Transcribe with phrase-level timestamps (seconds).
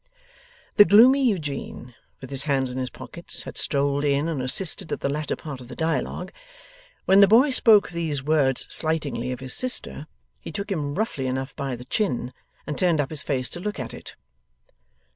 [0.77, 5.01] The gloomy Eugene, with his hands in his pockets, had strolled in and assisted at
[5.01, 6.31] the latter part of the dialogue;
[7.05, 10.07] when the boy spoke these words slightingly of his sister,
[10.39, 12.33] he took him roughly enough by the chin,
[12.65, 14.15] and turned up his face to look at it.